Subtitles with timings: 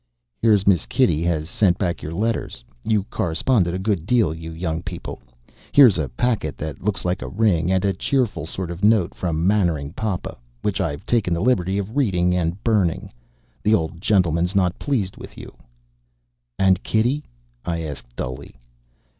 [0.41, 2.63] "Here's Miss Kitty has sent back your letters.
[2.83, 5.21] You corresponded a good deal, you young people.
[5.73, 9.13] Here's a packet that looks like a ring, and a cheerful sort of a note
[9.13, 13.13] from Mannering Papa, which I've taken the liberty of reading and burning.
[13.61, 15.53] The old gentleman's not pleased with you."
[16.57, 17.23] "And Kitty?"
[17.63, 18.55] I asked, dully.